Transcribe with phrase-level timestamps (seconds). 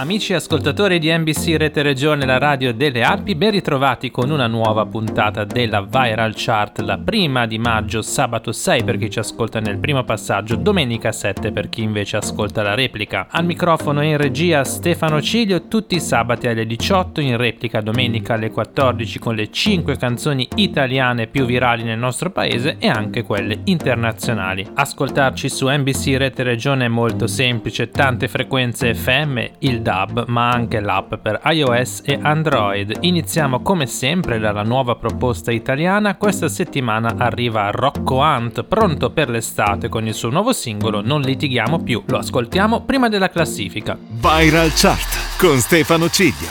[0.00, 4.86] Amici ascoltatori di NBC Rete Regione, la radio delle Alpi, ben ritrovati con una nuova
[4.86, 9.76] puntata della Viral Chart, la prima di maggio, sabato 6 per chi ci ascolta nel
[9.76, 13.26] primo passaggio, domenica 7 per chi invece ascolta la replica.
[13.28, 18.50] Al microfono in regia Stefano Ciglio, tutti i sabati alle 18, in replica domenica alle
[18.50, 24.66] 14 con le 5 canzoni italiane più virali nel nostro paese e anche quelle internazionali.
[24.72, 30.78] Ascoltarci su NBC Rete Regione è molto semplice, tante frequenze FM, il DAB ma anche
[30.78, 32.98] l'app per iOS e Android.
[33.00, 39.88] Iniziamo come sempre dalla nuova proposta italiana, questa settimana arriva Rocco Hunt, pronto per l'estate
[39.88, 42.04] con il suo nuovo singolo Non litighiamo più.
[42.06, 43.98] Lo ascoltiamo prima della classifica.
[43.98, 46.48] Viral Chart con Stefano Ciglio.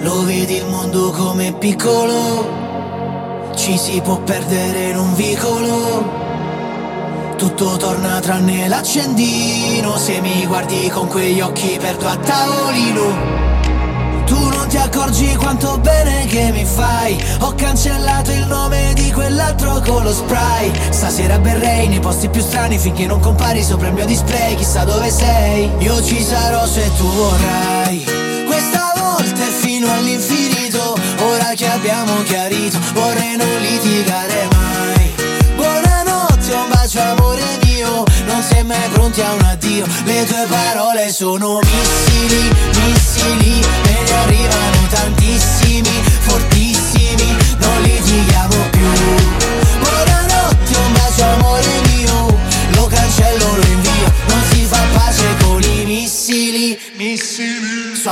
[0.00, 6.33] Lo vedi il mondo come piccolo, ci si può perdere in un vicolo
[7.48, 9.98] tutto torna tranne l'accendino.
[9.98, 13.42] Se mi guardi con quegli occhi perdo a tavolino.
[14.24, 17.22] Tu non ti accorgi quanto bene che mi fai.
[17.40, 20.72] Ho cancellato il nome di quell'altro con lo spray.
[20.88, 24.54] Stasera berrei nei posti più strani Finché non compari sopra il mio display.
[24.54, 25.70] Chissà dove sei.
[25.80, 28.04] Io ci sarò se tu vorrai.
[28.46, 30.96] Questa volta è fino all'infinito.
[31.18, 34.43] Ora che abbiamo chiarito Vorrei non litigare
[38.78, 39.86] mai pronti a un addio.
[40.04, 42.50] Le tue parole sono missili,
[42.84, 47.36] missili Me ne arrivano tantissimi, fortissimi.
[47.58, 48.73] Non litighiamo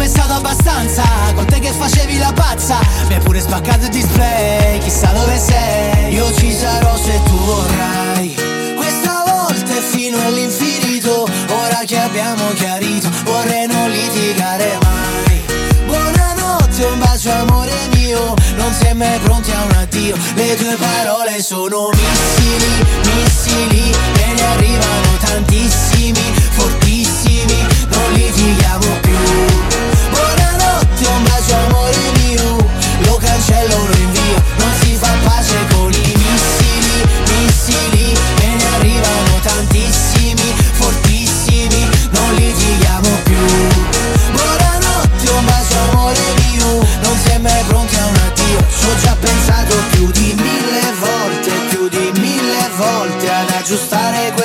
[0.00, 1.02] mai stato abbastanza.
[1.34, 2.78] Con te che facevi la pazza
[3.08, 4.78] Mi hai pure spaccato il display.
[4.78, 8.34] Chissà dove sei Io ci sarò se tu vorrai.
[8.76, 15.42] Questa volta è fino all'infinito Ora che abbiamo chiarito Vorrei non litigare mai.
[15.84, 20.16] Buonanotte, un bacio amore mio Non sei mai pronti a un addio.
[20.34, 27.66] Le tue parole sono missili, missili Me ne arrivano tantissimi, fortissimi.
[27.90, 29.09] Non litighiamo più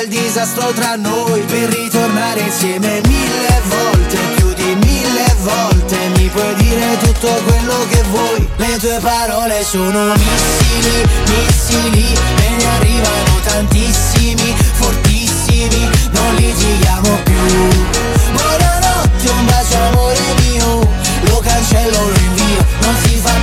[0.06, 5.96] quel disastro tra noi Per ritornare insieme mille volte Più di mille volte.
[6.16, 12.64] Mi puoi dire tutto quello che vuoi Le tue parole sono missili, missili Me ne
[12.64, 17.34] arrivano tantissimi, fortissimi Non litighiamo più.
[18.32, 20.88] Buonanotte, un bacio amore mio
[21.28, 23.35] Lo cancello, lo invio Non si fa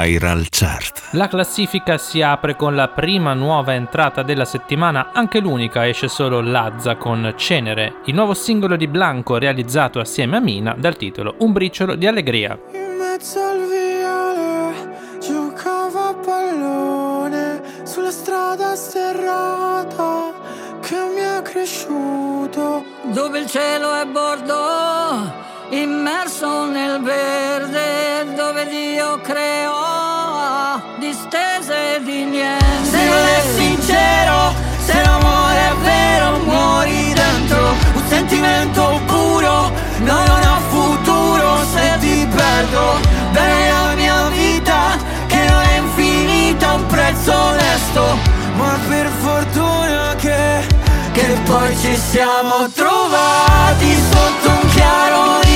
[0.00, 1.10] Viral Chart.
[1.12, 6.40] La classifica si apre con la prima nuova entrata della settimana, anche l'unica esce solo
[6.40, 11.52] Lazza con Cenere, il nuovo singolo di Blanco realizzato assieme a Mina dal titolo Un
[11.52, 12.58] briciolo di allegria.
[12.72, 20.32] In mezzo al viale giocava a pallone sulla strada sterrata
[20.80, 22.84] che mi ha cresciuto.
[23.12, 32.84] dove il cielo è bordo, immerso nel verde dove Dio creò distese di niente.
[32.84, 37.74] Se non è sincero, se l'amore è vero, muori dentro.
[37.94, 42.98] Un sentimento puro, non ha futuro se ti perdo.
[43.30, 44.96] Bene la mia vita,
[45.26, 48.18] che non è infinita, un prezzo onesto.
[48.56, 50.66] Ma per fortuna che,
[51.12, 55.49] che poi ci siamo trovati sotto un chiaro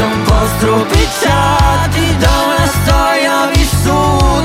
[0.00, 4.39] Forse un po' stropicciati da una storia vissuta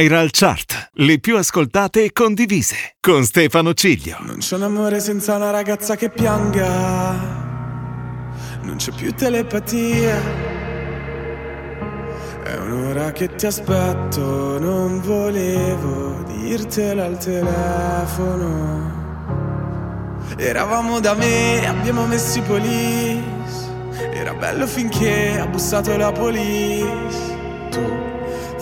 [0.00, 4.16] Viral Chart, le più ascoltate e condivise, con Stefano Ciglio.
[4.20, 7.10] Non c'è un amore senza una ragazza che pianga.
[8.62, 10.18] Non c'è più telepatia.
[12.42, 18.88] È un'ora che ti aspetto Non volevo dirtelo al telefono.
[20.38, 23.68] Eravamo da me, abbiamo messo i police
[24.14, 27.29] Era bello finché ha bussato la police.
[27.29, 27.29] Tu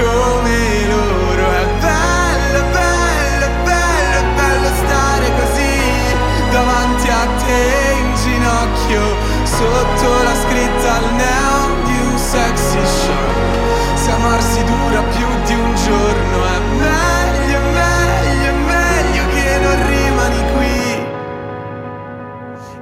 [0.00, 1.44] come loro.
[1.50, 5.76] È bello, bello, bello, bello stare così
[6.50, 7.62] Davanti a te
[7.98, 9.02] in ginocchio
[9.44, 13.94] Sotto la scritta al neon di un sexy show.
[13.94, 20.78] Se amarsi dura più di un giorno È meglio, meglio, meglio che non rimani qui.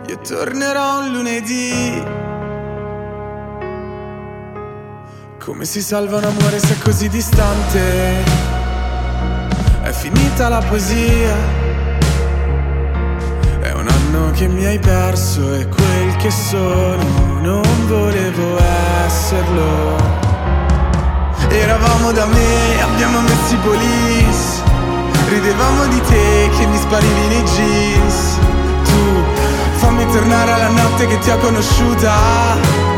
[0.08, 2.36] Io tornerò un lunedì
[5.48, 8.22] Come si salva un amore se è così distante?
[9.80, 11.34] È finita la poesia.
[13.58, 18.58] È un anno che mi hai perso e quel che sono non volevo
[19.06, 19.96] esserlo.
[21.48, 24.62] Eravamo da me, abbiamo messo i police.
[25.30, 28.38] Ridevamo di te che mi sparivi nei jeans.
[28.84, 29.24] Tu
[29.78, 32.97] fammi tornare alla notte che ti ho conosciuta.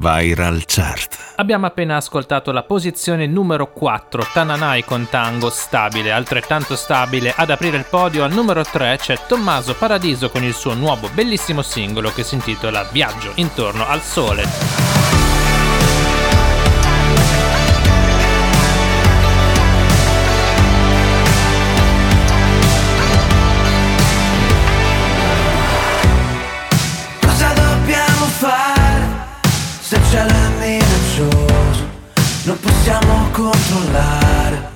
[0.00, 1.34] Viral chart.
[1.36, 7.34] Abbiamo appena ascoltato la posizione numero 4, Tananai con Tango, stabile, altrettanto stabile.
[7.36, 11.60] Ad aprire il podio al numero 3 c'è Tommaso Paradiso con il suo nuovo bellissimo
[11.60, 15.19] singolo che si intitola Viaggio intorno al sole.
[33.42, 34.68] Controllare.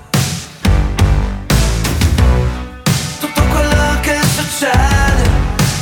[3.20, 5.28] Tutto quello che succede,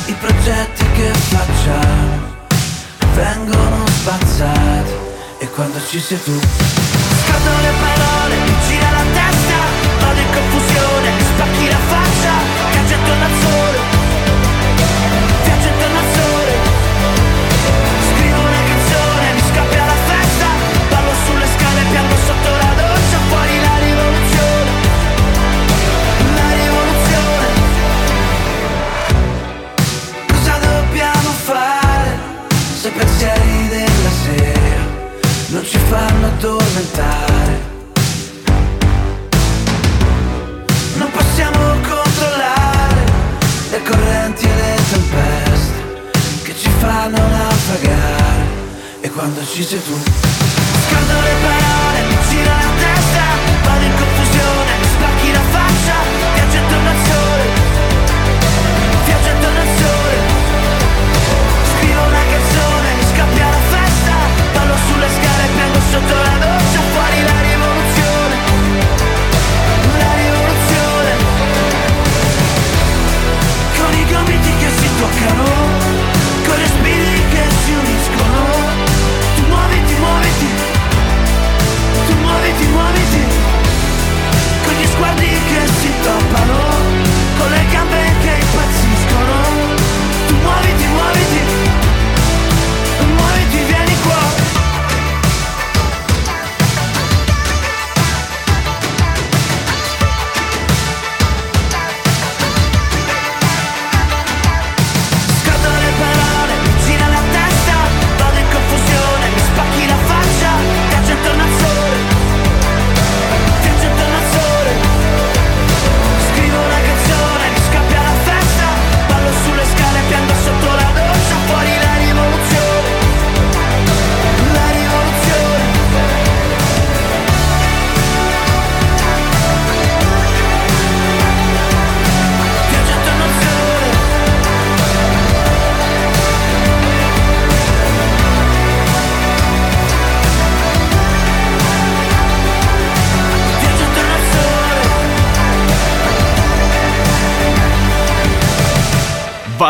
[0.07, 2.31] i progetti che facciamo
[3.13, 4.91] vengono spazzati
[5.39, 6.37] e quando ci sei tu
[7.23, 8.35] scattano le parole,
[8.67, 9.59] gira la testa,
[9.99, 12.33] vado in confusione, spacchi la faccia,
[12.73, 13.92] gadgetto al sole,
[36.73, 37.71] addormentare?
[40.95, 43.05] Non possiamo controllare
[43.69, 45.73] le correnti e le tempeste
[46.43, 48.45] che ci fanno naufragare
[49.01, 50.22] e quando ci sei tu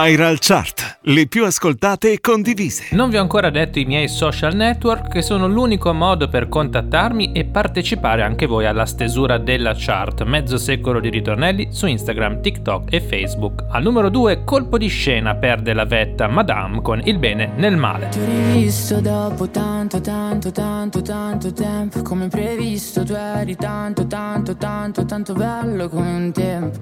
[0.04, 0.83] Viral chart.
[1.06, 2.96] Le più ascoltate e condivise.
[2.96, 7.34] Non vi ho ancora detto i miei social network che sono l'unico modo per contattarmi
[7.34, 10.24] e partecipare anche voi alla stesura della chart.
[10.24, 13.66] Mezzo secolo di ritornelli su Instagram, TikTok e Facebook.
[13.68, 18.08] Al numero 2 colpo di scena perde la vetta Madame con il bene nel male.
[18.08, 24.56] Ti ho rivisto dopo tanto, tanto, tanto, tanto tempo Come previsto tu eri tanto, tanto,
[24.56, 26.80] tanto, tanto bello come un tempo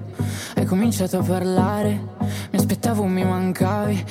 [0.54, 1.90] Hai cominciato a parlare,
[2.50, 4.10] mi aspettavo mi mancavi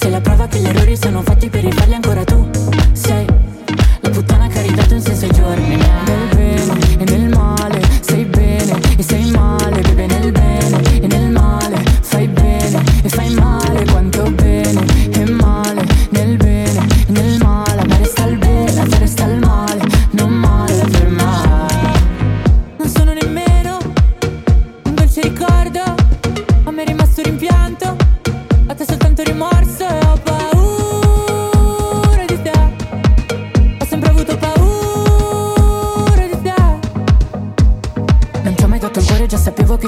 [0.00, 2.48] Sei la prova che gli errori sono fatti per rifarli ancora tu
[2.92, 3.26] sei
[4.00, 6.09] La puttana che ha ridato un senso ai giorni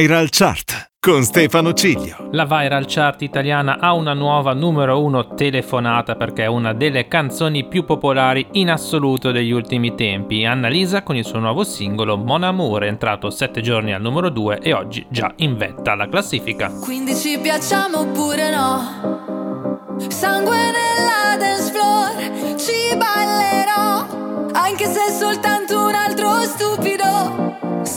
[0.00, 2.30] Viral Chart con Stefano Ciglio.
[2.32, 7.68] La viral chart italiana ha una nuova numero 1 telefonata perché è una delle canzoni
[7.68, 10.46] più popolari in assoluto degli ultimi tempi.
[10.46, 14.60] Annalisa con il suo nuovo singolo Mon Amour è entrato 7 giorni al numero 2
[14.62, 16.70] e oggi già in vetta alla classifica.
[16.80, 19.98] Quindi ci piacciamo oppure no?
[20.08, 25.59] Sangue nella dance floor, ci ballerò anche se soltanto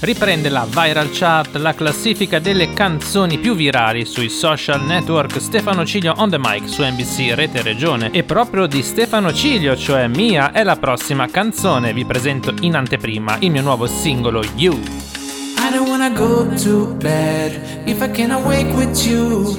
[0.00, 6.14] Riprende la Viral Chart, la classifica delle canzoni più virali sui social network Stefano Ciglio
[6.16, 8.10] on the mic su NBC Rete Regione.
[8.10, 11.92] E proprio di Stefano Ciglio, cioè mia, è la prossima canzone.
[11.92, 14.72] Vi presento in anteprima il mio nuovo singolo You.
[14.72, 19.54] I don't wanna go to bed if I can awake with you.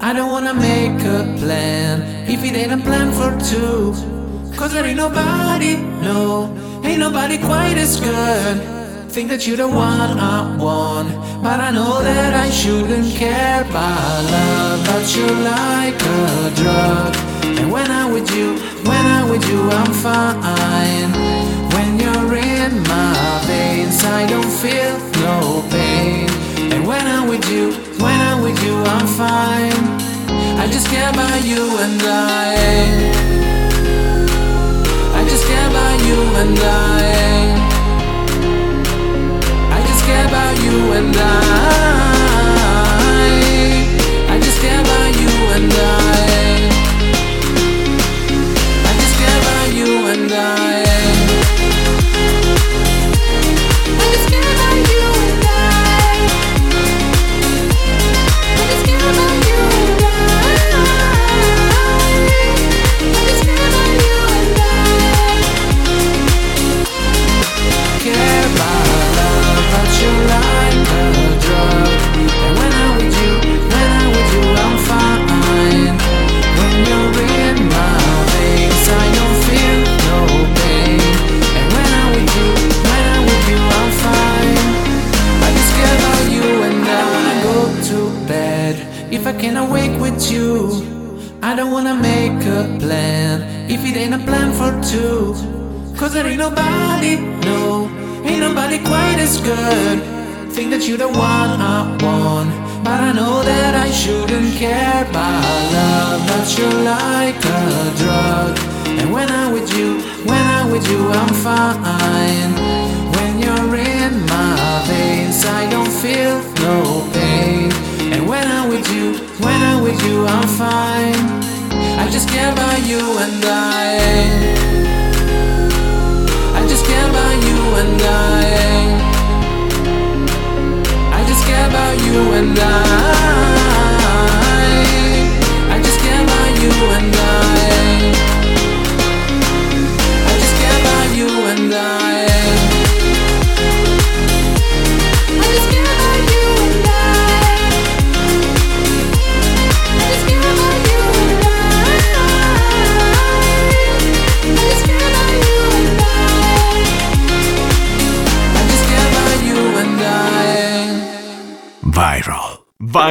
[0.00, 3.92] I don't wanna make a plan if it ain't a plan for two.
[4.56, 6.50] Cause there ain't nobody, no,
[6.82, 8.73] ain't nobody quite as good.
[9.14, 11.08] Think that you're the one I want,
[11.40, 14.84] but I know that I shouldn't care about love.
[14.90, 17.14] But you're like a drug,
[17.60, 21.14] and when I'm with you, when I'm with you, I'm fine.
[21.74, 26.26] When you're in my veins, I don't feel no pain.
[26.74, 27.70] And when I'm with you,
[28.02, 29.78] when I'm with you, I'm fine.
[30.58, 32.58] I just care about you and I.
[35.14, 37.33] I just care about you and I.
[40.14, 41.22] Care about you and I.
[44.28, 45.72] I just care about you and.
[45.72, 46.23] I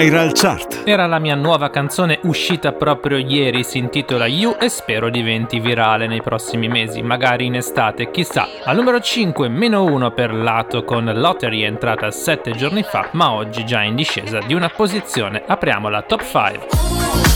[0.04, 0.82] Viral Chart.
[0.84, 6.08] Era la mia nuova canzone uscita proprio ieri, si intitola You e spero diventi virale
[6.08, 8.46] nei prossimi mesi, magari in estate, chissà.
[8.66, 13.64] Al numero 5, meno 1 per lato con Lottery entrata 7 giorni fa, ma oggi
[13.64, 15.42] già in discesa di una posizione.
[15.48, 17.33] Apriamo la top 5.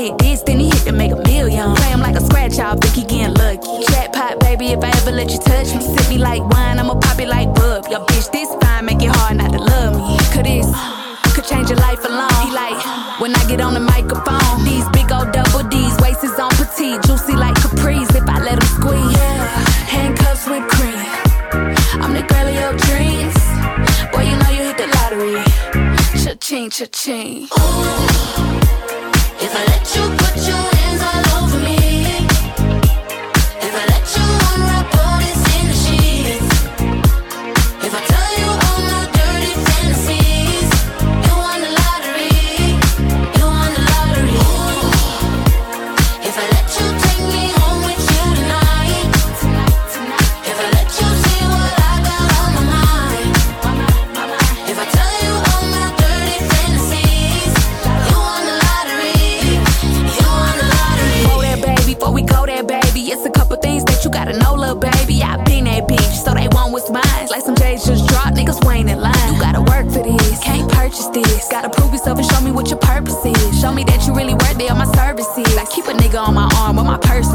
[0.00, 1.74] hit this, then he hit to make a million.
[1.76, 3.84] Play him like a scratch off, think he getting lucky.
[3.92, 5.82] Jackpot, baby, if I ever let you touch me.
[5.82, 7.86] Sip me like wine, I'ma pop it like bub.
[7.90, 10.16] Your bitch this fine, make it hard not to love me.
[10.32, 10.68] Cause this
[11.34, 12.32] could change your life alone.
[12.44, 12.80] He like,
[13.20, 17.02] when I get on the microphone, these big old double D's, waist is on petite,
[17.04, 19.12] juicy like capris if I let him squeeze.
[19.16, 19.44] Yeah,
[19.94, 21.04] handcuffs with cream.
[22.00, 23.36] I'm the girl of your dreams.
[24.12, 25.44] Boy, you know you hit the lottery.
[26.24, 27.48] Cha-ching, cha-ching.
[27.58, 28.69] Ooh.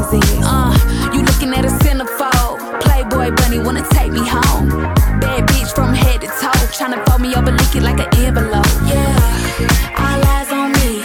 [0.08, 2.60] Uh, you looking at a centerfold.
[2.82, 4.68] Playboy bunny wanna take me home.
[5.20, 6.52] Bad bitch from head to toe.
[6.76, 8.66] Tryna fold me over, lick it like an envelope.
[8.86, 11.02] Yeah, all eyes on me.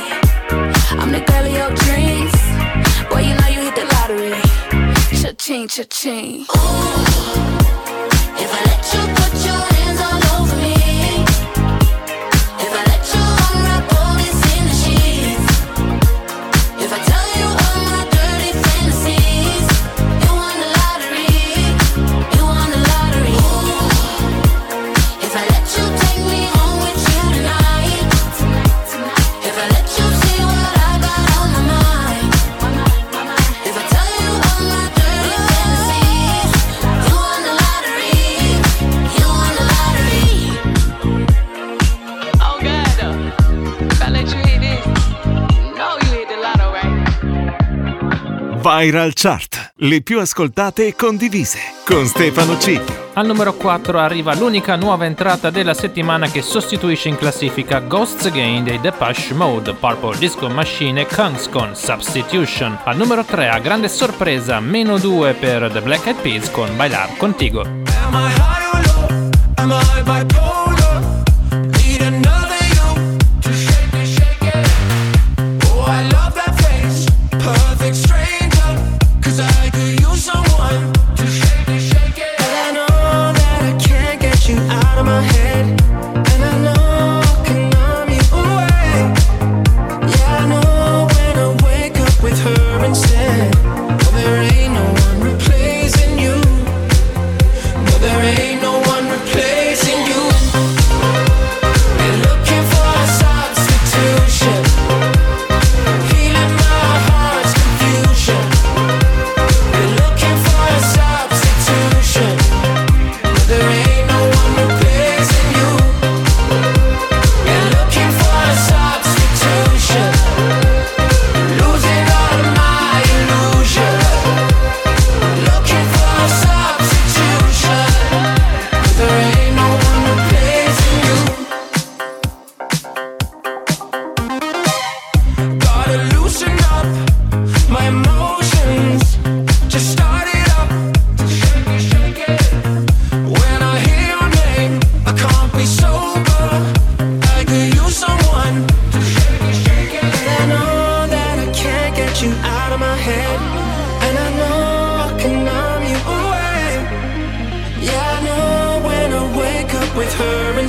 [1.02, 2.36] I'm the girl of your dreams.
[3.10, 4.42] Boy, you know you hit the lottery.
[5.20, 6.46] Cha-ching, cha-ching.
[6.48, 6.81] If
[48.82, 53.10] Viral Chart, le più ascoltate e condivise, con Stefano Ciglio.
[53.13, 58.63] Al numero 4 arriva l'unica nuova entrata della settimana che sostituisce in classifica Ghosts Again
[58.63, 62.80] dei Depeche Mode, Purple Disco Machine e Kungs con Substitution.
[62.84, 67.17] Al numero 3 a grande sorpresa meno 2 per The Black Eyed Peas con Bailar
[67.17, 67.62] Contigo.
[67.62, 69.30] Am I high or low?
[69.58, 70.51] Am I bipolar?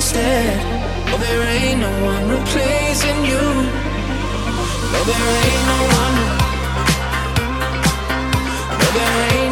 [0.03, 0.59] Instead.
[1.11, 3.43] Oh, there ain't no one replacing you.
[4.91, 6.15] No, there ain't no one.
[8.79, 9.42] No, there ain't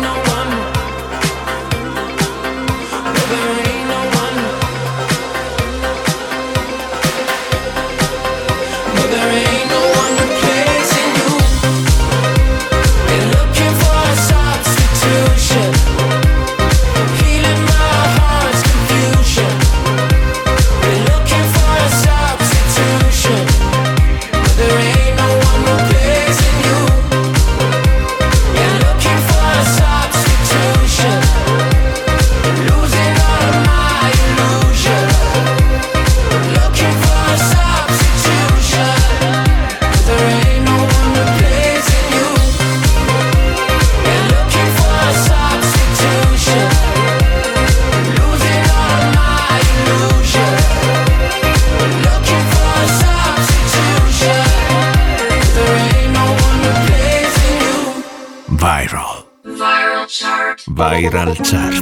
[58.72, 59.26] Viral.
[59.44, 60.64] Viral chart.
[60.70, 61.76] Viral Chart.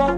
[0.00, 0.17] Yo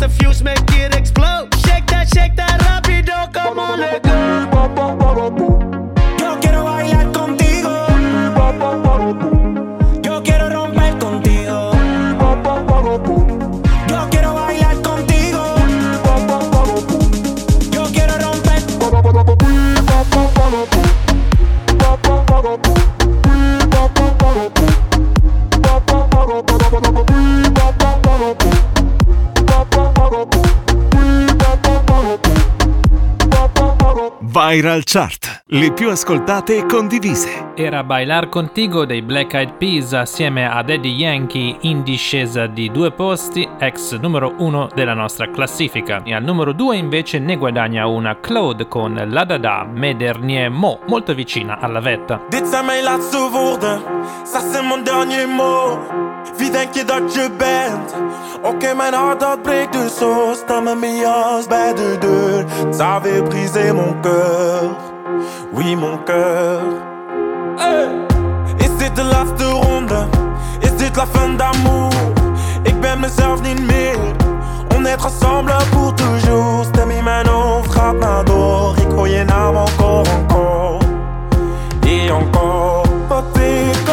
[0.00, 1.54] the fuse, make it explode.
[1.66, 3.32] Shake that, shake that rapido.
[3.32, 5.05] Come on, let go.
[34.36, 35.44] Viral Chart.
[35.46, 37.52] Le più ascoltate e condivise.
[37.54, 42.92] Era Bailar Contigo dei Black Eyed Peas assieme a Daddy Yankee in discesa di due
[42.92, 46.02] posti, ex numero uno della nostra classifica.
[46.04, 50.80] E al numero due invece ne guadagna una Claude con La Dada Me Dernier Mo,
[50.86, 52.20] molto vicina alla vetta.
[52.28, 53.80] Dit zijn mijn laatste woorden,
[54.22, 56.05] ça c'est mon dernier mot.
[56.36, 57.94] Wie denk je dat je bent?
[58.42, 60.32] Oké, mijn hart dat breekt dus zo.
[60.34, 62.44] Sta mijn jas bij de deur.
[62.70, 64.70] Ça avait brisé mon cœur.
[65.52, 66.60] Oui, mon cœur.
[67.56, 67.88] Hey.
[68.56, 70.06] Is dit de laatste ronde?
[70.60, 71.92] Is dit la fin d'amour?
[72.62, 73.98] Ik ben mezelf niet meer.
[74.76, 76.64] On est ensemble pour toujours.
[76.64, 78.76] Stem in mijn hoofd gaat maar door.
[78.76, 80.84] Ik hoor je naam encore, encore.
[81.80, 82.88] Et encore.
[83.08, 83.88] Wat ik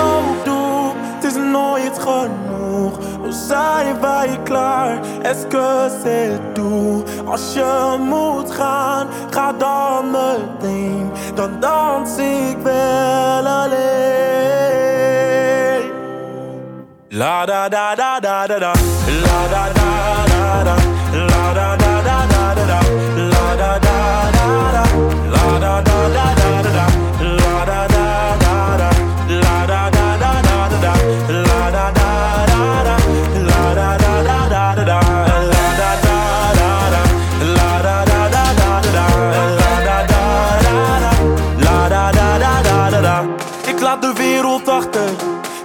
[1.92, 2.98] genoeg.
[3.22, 5.00] We zijn wij klaar?
[5.22, 7.10] Est-ce que c'est tout?
[7.26, 11.12] Als je moet gaan, ga dan meteen.
[11.36, 14.22] Dan dans ik wel alleen.
[17.10, 18.72] La da da da da da da.
[19.24, 20.76] La da da da da.
[21.14, 21.83] La da da.
[43.84, 45.10] Naar de wereld achter.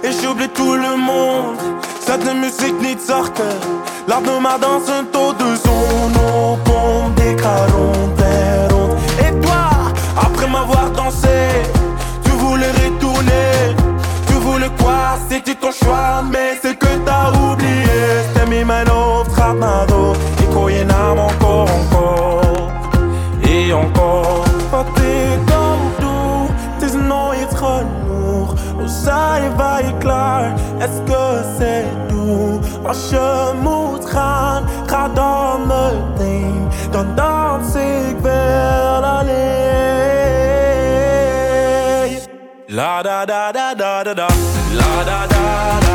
[0.01, 1.57] Et j'oublie tout le monde.
[2.05, 3.55] Zet de muziek niet zachter.
[4.05, 7.19] Laat me maar dansen tot de zon opkomt.
[7.19, 8.93] Ik ga rond en rond.
[9.25, 9.69] Et toi,
[10.15, 11.37] après m'avoir dansé,
[12.23, 13.75] tu voulais retourner.
[14.25, 15.17] Tu voulais quoi?
[15.29, 18.23] C'était ton choix, mais c'est que t'as oublié.
[18.29, 20.15] Stem in mijn hoofd gaat naar door.
[20.39, 22.71] Ik hoor je naam encore, encore.
[23.41, 24.47] Et encore.
[24.95, 25.48] Ik
[29.03, 30.53] zijn wij klaar?
[31.57, 32.67] C'est doux?
[32.87, 36.67] Als je moet gaan, ga dan meteen.
[36.91, 39.37] Dan dans ik wel alleen.
[42.67, 44.27] La da da da da da da.
[44.73, 45.88] La da da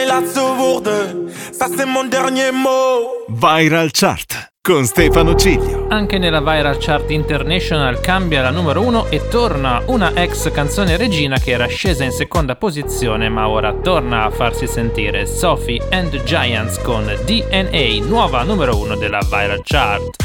[0.00, 1.30] Laatste woorden.
[1.52, 3.26] Ça c'est mon dernier mot.
[3.28, 5.86] Viral Chart con Stefano Ciglio.
[5.90, 11.38] Anche nella Viral Chart International cambia la numero 1 e torna una ex canzone regina
[11.38, 16.80] che era scesa in seconda posizione ma ora torna a farsi sentire Sophie and Giants
[16.80, 20.16] con DNA, nuova numero 1 della Viral Chart.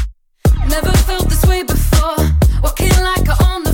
[0.66, 2.34] Never felt this way before.
[2.62, 3.67] Walking like I'm on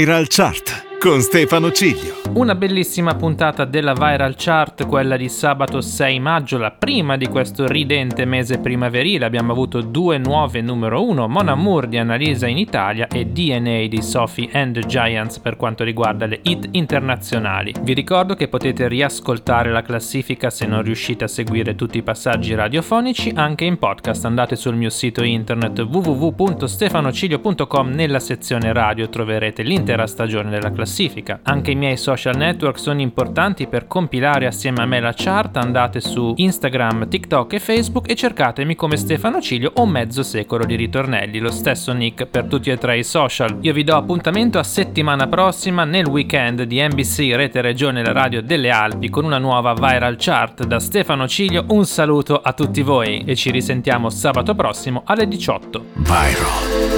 [0.00, 0.69] Viral Chart
[1.00, 2.18] con Stefano Ciglio.
[2.34, 7.66] Una bellissima puntata della Viral Chart, quella di sabato 6 maggio, la prima di questo
[7.66, 9.24] ridente mese primaverile.
[9.24, 14.02] Abbiamo avuto due nuove numero 1, Mon Amour di Annalisa in Italia e DNA di
[14.02, 17.72] Sophie and the Giants per quanto riguarda le hit internazionali.
[17.80, 22.54] Vi ricordo che potete riascoltare la classifica se non riuscite a seguire tutti i passaggi
[22.54, 24.26] radiofonici anche in podcast.
[24.26, 31.40] Andate sul mio sito internet www.stefanocilio.com nella sezione radio troverete l'intera stagione della classifica.
[31.44, 35.56] Anche i miei social network sono importanti per compilare assieme a me la chart.
[35.56, 40.74] Andate su Instagram, TikTok e Facebook e cercatemi come Stefano Ciglio o mezzo secolo di
[40.74, 43.58] ritornelli, lo stesso nick per tutti e tre i social.
[43.60, 48.42] Io vi do appuntamento a settimana prossima nel weekend di NBC Rete Regione la radio
[48.42, 51.64] delle Alpi con una nuova viral chart da Stefano Ciglio.
[51.68, 55.84] Un saluto a tutti voi e ci risentiamo sabato prossimo alle 18.
[55.94, 56.32] Viral.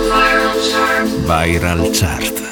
[0.09, 1.09] Viral Chart.
[1.27, 2.52] Viral chart.